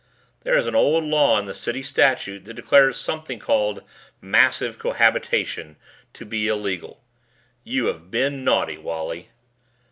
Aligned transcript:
"There 0.41 0.57
is 0.57 0.65
an 0.65 0.73
old 0.73 1.03
law 1.03 1.37
in 1.37 1.45
the 1.45 1.53
City 1.53 1.83
Statute 1.83 2.45
that 2.45 2.55
declares 2.55 2.97
something 2.97 3.37
called 3.37 3.83
'Massive 4.19 4.79
Cohabitation' 4.79 5.75
to 6.13 6.25
be 6.25 6.47
illegal. 6.47 7.03
You 7.63 7.85
have 7.85 8.09
been 8.09 8.43
naughty, 8.43 8.79
Wally." 8.79 9.29